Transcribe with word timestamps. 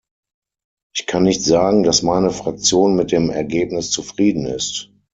Ich 0.95 1.05
kann 1.05 1.21
nicht 1.21 1.43
sagen, 1.43 1.83
dass 1.83 2.01
meine 2.01 2.31
Fraktion 2.31 2.95
mit 2.95 3.11
dem 3.11 3.29
Ergebnis 3.29 3.91
zufrieden 3.91 4.47
ist. 4.47 4.89